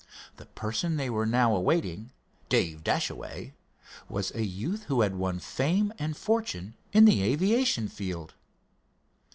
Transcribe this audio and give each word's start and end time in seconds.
The 0.37 0.47
person 0.47 0.97
they 0.97 1.11
were 1.11 1.27
now 1.27 1.55
awaiting, 1.55 2.09
Dave 2.49 2.83
Dashaway, 2.83 3.53
was 4.09 4.31
a 4.33 4.43
youth 4.43 4.85
who 4.85 5.01
had 5.01 5.13
won 5.13 5.37
fame 5.37 5.93
and 5.99 6.17
fortune 6.17 6.73
in 6.91 7.05
the 7.05 7.21
aviation 7.21 7.87
field. 7.87 8.33